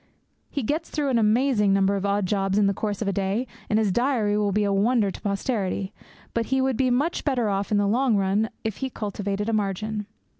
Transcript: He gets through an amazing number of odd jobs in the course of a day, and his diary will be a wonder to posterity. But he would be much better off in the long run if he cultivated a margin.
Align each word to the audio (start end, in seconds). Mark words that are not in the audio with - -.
He 0.49 0.63
gets 0.63 0.89
through 0.89 1.09
an 1.09 1.19
amazing 1.19 1.73
number 1.73 1.95
of 1.95 2.07
odd 2.07 2.25
jobs 2.25 2.57
in 2.57 2.65
the 2.65 2.73
course 2.73 3.03
of 3.03 3.07
a 3.07 3.13
day, 3.13 3.45
and 3.69 3.77
his 3.77 3.91
diary 3.91 4.35
will 4.35 4.51
be 4.51 4.63
a 4.63 4.73
wonder 4.73 5.11
to 5.11 5.21
posterity. 5.21 5.93
But 6.33 6.47
he 6.47 6.59
would 6.59 6.75
be 6.75 6.89
much 6.89 7.23
better 7.23 7.49
off 7.49 7.71
in 7.71 7.77
the 7.77 7.85
long 7.85 8.15
run 8.17 8.49
if 8.63 8.77
he 8.77 8.89
cultivated 8.89 9.47
a 9.47 9.53
margin. 9.53 10.07